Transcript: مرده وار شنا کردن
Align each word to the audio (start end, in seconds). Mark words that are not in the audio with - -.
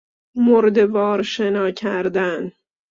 مرده 0.45 0.85
وار 0.93 1.21
شنا 1.23 1.71
کردن 1.71 2.51